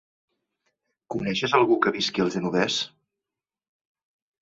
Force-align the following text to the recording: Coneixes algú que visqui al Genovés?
Coneixes 1.17 1.55
algú 1.59 1.79
que 1.85 1.95
visqui 1.99 2.25
al 2.27 2.35
Genovés? 2.39 2.81